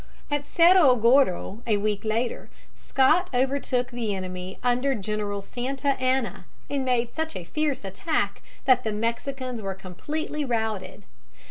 At 0.31 0.47
Cerro 0.47 0.95
Gordo, 0.95 1.61
a 1.67 1.77
week 1.77 2.03
later, 2.03 2.49
Scott 2.73 3.29
overtook 3.35 3.91
the 3.91 4.15
enemy 4.15 4.57
under 4.63 4.95
General 4.95 5.43
Santa 5.43 5.89
Anna, 5.89 6.45
and 6.71 6.83
made 6.83 7.13
such 7.13 7.35
a 7.35 7.43
fierce 7.43 7.85
attack 7.85 8.41
that 8.65 8.83
the 8.83 8.93
Mexicans 8.93 9.61
were 9.61 9.75
completely 9.75 10.43
routed. 10.43 11.03